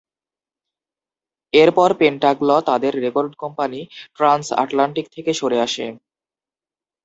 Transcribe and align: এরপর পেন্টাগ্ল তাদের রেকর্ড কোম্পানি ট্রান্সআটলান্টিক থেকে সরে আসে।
এরপর 1.53 1.89
পেন্টাগ্ল 1.99 2.49
তাদের 2.69 2.93
রেকর্ড 3.03 3.31
কোম্পানি 3.35 3.79
ট্রান্সআটলান্টিক 4.17 5.05
থেকে 5.15 5.31
সরে 5.33 5.57
আসে। 5.61 5.85